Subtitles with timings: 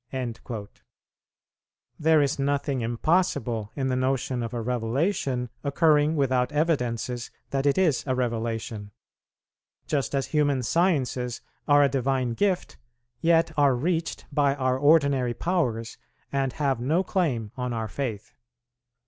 [0.11, 0.67] "[79:1]
[1.99, 7.77] There is nothing impossible in the notion of a revelation occurring without evidences that it
[7.77, 8.89] is a revelation;
[9.85, 12.77] just as human sciences are a divine gift,
[13.21, 15.99] yet are reached by our ordinary powers
[16.31, 18.33] and have no claim on our faith.